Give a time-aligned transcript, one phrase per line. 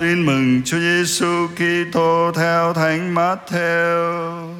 [0.00, 4.54] Tin mừng Chúa Giêsu Kitô theo Thánh Matthew.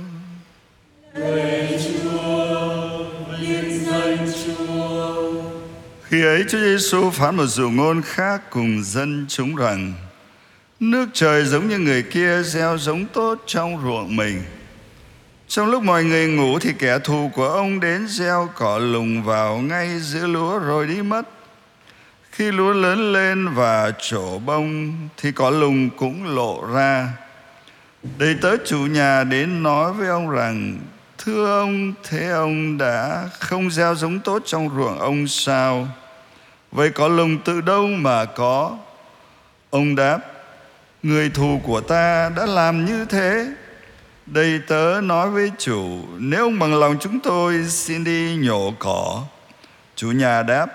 [6.03, 9.92] Khi ấy Chúa Giêsu phán một dụ ngôn khác cùng dân chúng rằng,
[10.80, 14.43] Nước trời giống như người kia gieo giống tốt trong ruộng mình
[15.49, 19.59] Trong lúc mọi người ngủ thì kẻ thù của ông đến gieo cỏ lùng vào
[19.59, 21.40] ngay giữa lúa rồi đi mất
[22.33, 27.09] khi lúa lớn lên và trổ bông thì cỏ lùng cũng lộ ra
[28.19, 30.79] Đầy tớ chủ nhà đến nói với ông rằng
[31.25, 35.89] Thưa ông, thế ông đã không gieo giống tốt trong ruộng ông sao?
[36.73, 38.78] Vậy có lùng từ đâu mà có?
[39.70, 40.19] Ông đáp,
[41.03, 43.47] người thù của ta đã làm như thế.
[44.27, 49.23] Đây tớ nói với chủ, nếu ông bằng lòng chúng tôi xin đi nhổ cỏ.
[49.97, 50.67] Chủ nhà đáp,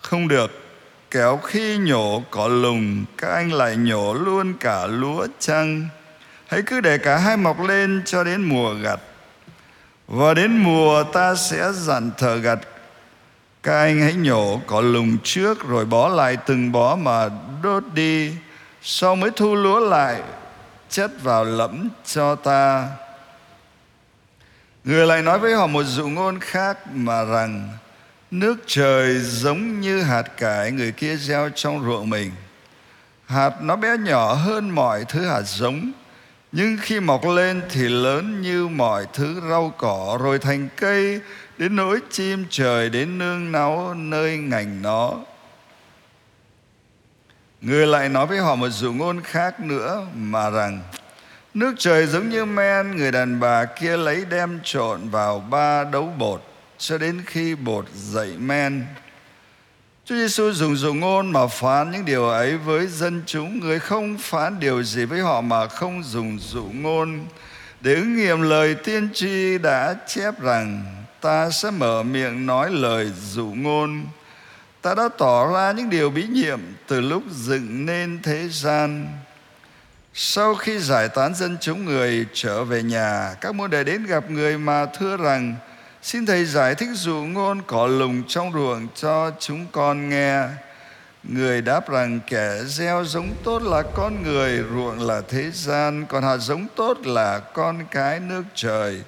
[0.00, 0.61] không được,
[1.12, 5.88] kéo khi nhổ cỏ lùng, các anh lại nhổ luôn cả lúa chăng?
[6.46, 9.00] Hãy cứ để cả hai mọc lên cho đến mùa gặt.
[10.06, 12.58] Và đến mùa ta sẽ dặn thờ gặt
[13.62, 17.28] Các anh hãy nhổ cỏ lùng trước Rồi bó lại từng bó mà
[17.62, 18.32] đốt đi
[18.82, 20.22] Sau mới thu lúa lại
[20.90, 22.88] Chất vào lẫm cho ta
[24.84, 27.68] Người lại nói với họ một dụ ngôn khác Mà rằng
[28.32, 32.30] Nước trời giống như hạt cải Người kia gieo trong ruộng mình.
[33.26, 35.92] Hạt nó bé nhỏ hơn mọi thứ hạt giống,
[36.52, 41.20] nhưng khi mọc lên thì lớn như mọi thứ rau cỏ, rồi thành cây,
[41.58, 45.14] đến nỗi chim trời, đến nương náu nơi ngành nó.
[47.60, 50.80] Người lại nói với họ một dụ ngôn khác nữa mà rằng,
[51.54, 56.12] nước trời giống như men, người đàn bà kia lấy đem trộn vào ba đấu
[56.18, 56.51] bột
[56.82, 58.86] cho đến khi bột dậy men.
[60.04, 63.60] Chúa Giêsu dùng dụ ngôn mà phán những điều ấy với dân chúng.
[63.60, 67.26] Người không phán điều gì với họ mà không dùng dụ ngôn.
[67.80, 70.84] Để ứng nghiệm lời tiên tri đã chép rằng,
[71.20, 74.06] Ta sẽ mở miệng nói lời dụ ngôn.
[74.80, 79.08] Ta đã tỏ ra những điều bí nhiệm từ lúc dựng nên thế gian.
[80.14, 84.30] Sau khi giải tán dân chúng, người trở về nhà, Các môn đệ đến gặp
[84.30, 85.56] người mà thưa rằng
[86.02, 90.42] Xin Thầy giải thích dụ ngôn cỏ lùng trong ruộng cho chúng con nghe.
[91.22, 96.22] Người đáp rằng kẻ gieo giống tốt là con người, ruộng là thế gian, còn
[96.22, 99.02] hạt giống tốt là con cái nước trời.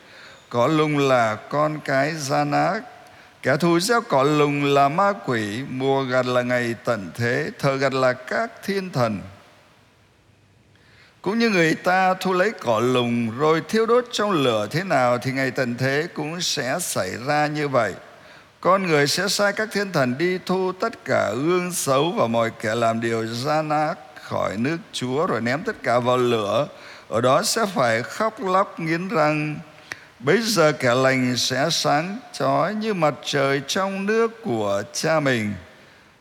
[0.48, 2.82] Cỏ lùng là con cái gian ác.
[3.42, 7.76] Kẻ thù gieo cỏ lùng là ma quỷ, mùa gặt là ngày tận thế, thờ
[7.76, 9.20] gặt là các thiên thần.
[11.24, 15.18] Cũng như người ta thu lấy cỏ lùng rồi thiêu đốt trong lửa thế nào
[15.18, 17.94] thì ngày tận thế cũng sẽ xảy ra như vậy.
[18.60, 22.50] Con người sẽ sai các thiên thần đi thu tất cả gương xấu và mọi
[22.60, 26.68] kẻ làm điều gian ác khỏi nước Chúa rồi ném tất cả vào lửa.
[27.08, 29.56] Ở đó sẽ phải khóc lóc nghiến răng.
[30.18, 35.54] Bây giờ kẻ lành sẽ sáng chói như mặt trời trong nước của cha mình.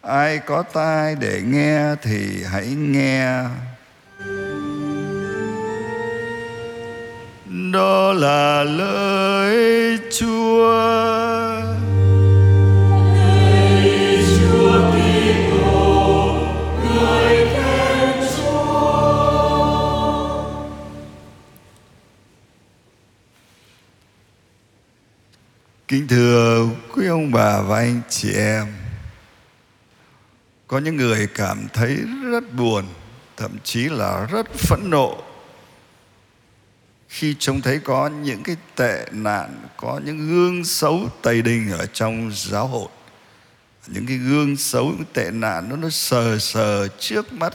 [0.02, 3.44] Ai có tai để nghe thì hãy nghe.
[7.74, 10.94] Đó là lời Chúa.
[25.88, 28.66] Kính thưa quý ông bà và anh chị em,
[30.68, 31.98] Có những người cảm thấy
[32.32, 32.86] rất buồn,
[33.38, 35.33] Thậm chí là rất phẫn nộ
[37.14, 41.86] khi trông thấy có những cái tệ nạn, có những gương xấu tây đình ở
[41.86, 42.88] trong giáo hội,
[43.88, 47.54] những cái gương xấu, những tệ nạn nó nó sờ sờ trước mắt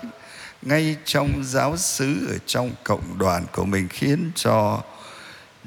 [0.62, 4.82] ngay trong giáo xứ, ở trong cộng đoàn của mình, khiến cho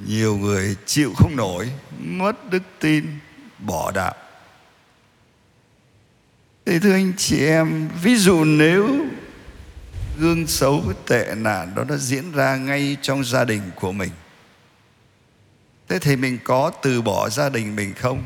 [0.08, 3.06] nhiều người chịu không nổi, mất đức tin,
[3.60, 4.16] bỏ đạo.
[6.66, 9.06] Thì thưa anh chị em, ví dụ nếu
[10.20, 14.12] gương xấu tệ nạn đó nó diễn ra ngay trong gia đình của mình.
[15.88, 18.24] Thế thì mình có từ bỏ gia đình mình không?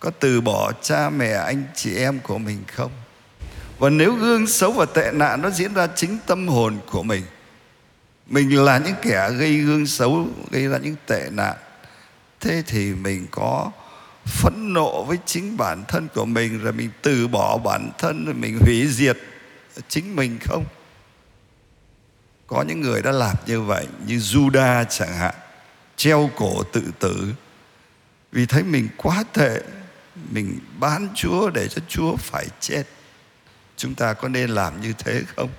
[0.00, 2.90] Có từ bỏ cha mẹ, anh chị em của mình không?
[3.78, 7.22] Và nếu gương xấu và tệ nạn nó diễn ra chính tâm hồn của mình
[8.26, 11.56] mình là những kẻ gây gương xấu, gây ra những tệ nạn,
[12.40, 13.70] thế thì mình có
[14.24, 18.34] phẫn nộ với chính bản thân của mình rồi mình từ bỏ bản thân rồi
[18.34, 19.16] mình hủy diệt
[19.88, 20.64] chính mình không?
[22.46, 25.34] Có những người đã làm như vậy, như Juda chẳng hạn,
[25.96, 27.32] treo cổ tự tử.
[28.32, 29.60] Vì thấy mình quá tệ,
[30.30, 32.82] mình bán Chúa để cho Chúa phải chết.
[33.76, 35.50] Chúng ta có nên làm như thế không?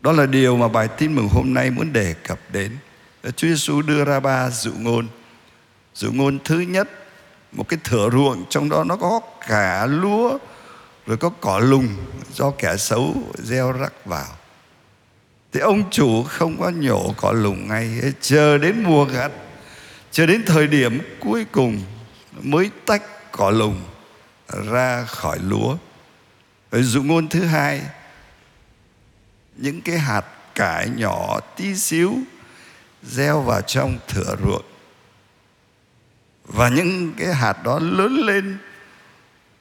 [0.00, 2.76] Đó là điều mà bài tin mừng hôm nay muốn đề cập đến.
[3.22, 5.08] Chúa Giêsu đưa ra ba dụ ngôn.
[5.94, 6.88] Dụ ngôn thứ nhất,
[7.52, 10.38] một cái thửa ruộng, trong đó nó có cả lúa,
[11.06, 11.88] rồi có cỏ lùng
[12.34, 14.36] do kẻ xấu gieo rắc vào
[15.52, 19.32] thì ông chủ không có nhổ cỏ lùng ngay chờ đến mùa gặt,
[20.10, 21.80] chờ đến thời điểm cuối cùng
[22.42, 23.82] mới tách cỏ lùng
[24.70, 25.76] ra khỏi lúa.
[26.70, 27.82] Ở dụ ngôn thứ hai,
[29.56, 30.24] những cái hạt
[30.54, 32.18] cải nhỏ tí xíu
[33.02, 34.64] gieo vào trong thửa ruộng.
[36.44, 38.58] Và những cái hạt đó lớn lên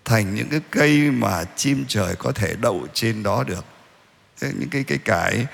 [0.05, 3.65] thành những cái cây mà chim trời có thể đậu trên đó được.
[4.41, 5.45] Những cái cái cải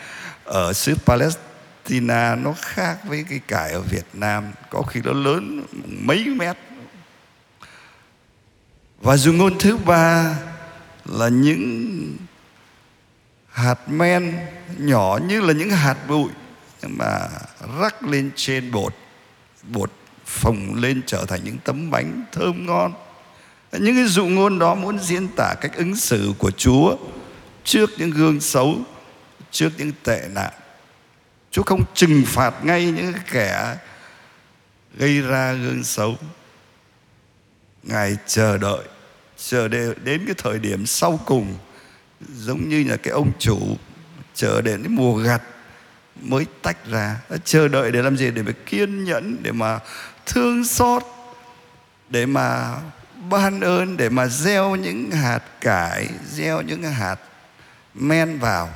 [0.44, 5.66] ở xứ Palestine nó khác với cái cải ở Việt Nam, có khi nó lớn
[6.02, 6.58] mấy mét.
[9.02, 10.36] Và dùng ngôn thứ ba
[11.06, 12.18] là những
[13.50, 14.38] hạt men
[14.78, 16.30] nhỏ như là những hạt bụi
[16.82, 17.28] nhưng mà
[17.80, 18.96] rắc lên trên bột
[19.64, 19.92] bột
[20.26, 22.94] phồng lên trở thành những tấm bánh thơm ngon.
[23.72, 26.98] Những cái dụ ngôn đó muốn diễn tả cách ứng xử của Chúa
[27.64, 28.78] trước những gương xấu
[29.54, 30.54] trước những tệ nạn.
[31.52, 33.78] Chúa không trừng phạt ngay những kẻ
[34.98, 36.18] gây ra gương xấu.
[37.84, 38.84] Ngài chờ đợi,
[39.38, 39.68] chờ
[40.04, 41.58] đến cái thời điểm sau cùng,
[42.36, 43.60] giống như là cái ông chủ
[44.34, 45.42] chờ đến cái mùa gặt
[46.22, 47.20] mới tách ra.
[47.44, 48.32] Chờ đợi để làm gì?
[48.32, 49.80] Để mà kiên nhẫn, để mà
[50.26, 51.04] thương xót,
[52.10, 52.76] để mà
[53.30, 57.16] ban ơn, để mà gieo những hạt cải, gieo những hạt
[57.94, 58.70] men vào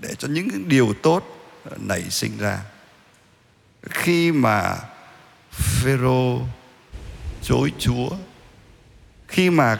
[0.00, 1.24] để cho những điều tốt
[1.76, 2.58] nảy sinh ra.
[3.90, 4.76] Khi mà
[5.50, 6.40] Phêrô
[7.42, 8.08] chối Chúa,
[9.28, 9.78] khi mà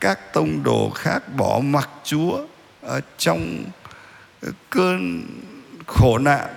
[0.00, 2.46] các tông đồ khác bỏ mặc Chúa
[2.82, 3.64] ở trong
[4.70, 5.26] cơn
[5.86, 6.48] khổ nạn,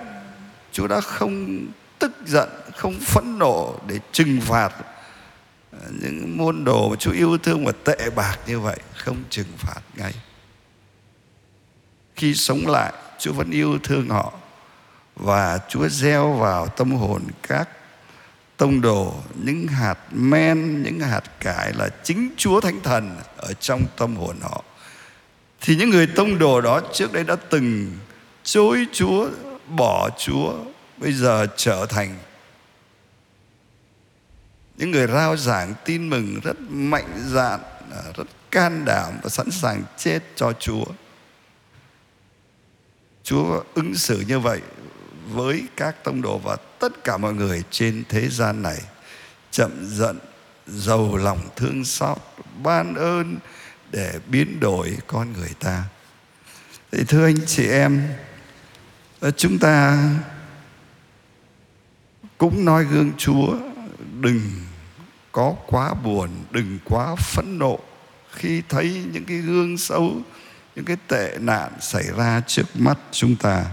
[0.72, 1.66] Chúa đã không
[1.98, 4.72] tức giận, không phẫn nộ để trừng phạt
[5.90, 9.80] những môn đồ mà Chúa yêu thương và tệ bạc như vậy, không trừng phạt
[9.96, 10.12] ngay
[12.16, 14.32] khi sống lại, Chúa vẫn yêu thương họ
[15.16, 17.68] và Chúa gieo vào tâm hồn các
[18.56, 19.14] tông đồ,
[19.44, 24.36] những hạt men, những hạt cải là chính Chúa Thánh Thần ở trong tâm hồn
[24.42, 24.64] họ.
[25.60, 27.98] Thì những người tông đồ đó trước đây đã từng
[28.42, 29.28] chối Chúa,
[29.68, 30.52] bỏ Chúa,
[30.96, 32.18] bây giờ trở thành
[34.76, 37.60] những người rao giảng tin mừng rất mạnh dạn,
[38.16, 40.84] rất can đảm và sẵn sàng chết cho Chúa.
[43.32, 44.60] Chúa ứng xử như vậy
[45.30, 48.80] với các tông đồ và tất cả mọi người trên thế gian này.
[49.50, 50.18] Chậm giận,
[50.66, 52.18] giàu lòng thương xót,
[52.62, 53.36] ban ơn
[53.92, 55.84] để biến đổi con người ta.
[56.90, 58.08] Thì thưa anh chị em
[59.20, 59.98] ờ, chúng ta
[62.38, 63.54] cũng nói gương chúa,
[64.20, 64.40] đừng
[65.32, 67.78] có quá buồn, đừng quá phẫn nộ
[68.32, 70.16] khi thấy những cái gương xấu
[70.76, 73.64] những cái tệ nạn xảy ra trước mắt chúng ta.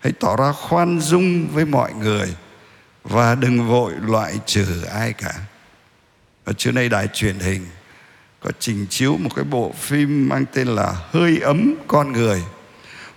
[0.00, 2.34] Hãy tỏ ra khoan dung với mọi người
[3.02, 5.34] và đừng vội loại trừ ai cả.
[6.44, 7.66] Và trưa nay đài truyền hình
[8.40, 12.42] có trình chiếu một cái bộ phim mang tên là hơi ấm con người.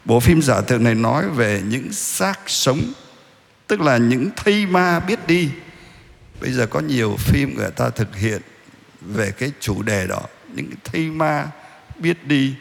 [0.05, 2.81] Bộ phim giả tưởng này nói về những xác sống,
[3.67, 5.49] tức là những thây ma biết đi.
[6.41, 8.41] Bây giờ có nhiều phim người ta thực hiện
[9.01, 10.21] về cái chủ đề đó,
[10.53, 11.47] những thây ma
[12.03, 12.55] biết đi.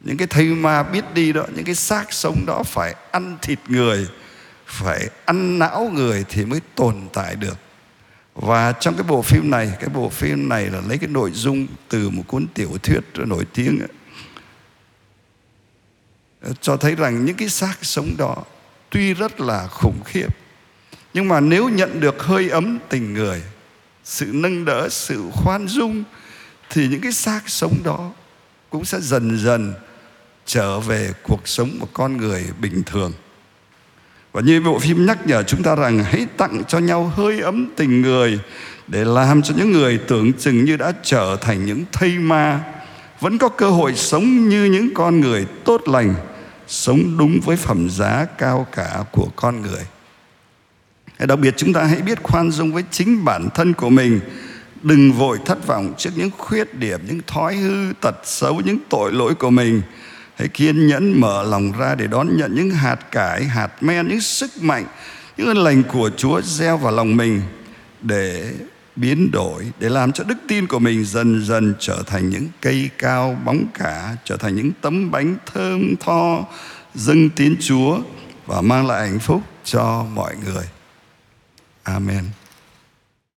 [0.00, 3.58] Những cái thây ma biết đi đó những cái xác sống đó phải ăn thịt
[3.68, 4.08] người
[4.66, 7.58] phải ăn não người thì mới tồn tại được.
[8.34, 11.66] Và trong cái bộ phim này cái bộ phim này là lấy cái nội dung
[11.88, 13.88] từ một cuốn tiểu thuyết nổi tiếng ấy,
[16.60, 18.36] cho thấy rằng những cái xác sống đó
[18.90, 20.28] tuy rất là khủng khiếp
[21.14, 23.42] nhưng mà nếu nhận được hơi ấm tình người
[24.04, 26.04] sự nâng đỡ sự khoan dung
[26.74, 28.10] thì những cái xác sống đó
[28.70, 29.74] cũng sẽ dần dần
[30.46, 33.12] trở về cuộc sống của con người bình thường.
[34.32, 37.68] Và như bộ phim nhắc nhở chúng ta rằng, hãy tặng cho nhau hơi ấm
[37.76, 38.40] tình người
[38.86, 42.60] để làm cho những người tưởng chừng như đã trở thành những thây ma,
[43.20, 46.14] vẫn có cơ hội sống như những con người tốt lành,
[46.66, 49.82] sống đúng với phẩm giá cao cả của con người.
[51.18, 54.20] Đặc biệt, chúng ta hãy biết khoan dung với chính bản thân của mình
[54.84, 59.12] đừng vội thất vọng trước những khuyết điểm, những thói hư tật xấu, những tội
[59.12, 59.82] lỗi của mình.
[60.34, 64.20] Hãy kiên nhẫn mở lòng ra để đón nhận những hạt cải, hạt men, những
[64.20, 64.84] sức mạnh,
[65.36, 67.42] những ơn lành của Chúa gieo vào lòng mình
[68.02, 68.52] để
[68.96, 72.90] biến đổi, để làm cho đức tin của mình dần dần trở thành những cây
[72.98, 76.44] cao bóng cả, trở thành những tấm bánh thơm tho
[76.94, 77.98] dâng tín chúa
[78.46, 80.64] và mang lại hạnh phúc cho mọi người.
[81.82, 82.24] Amen.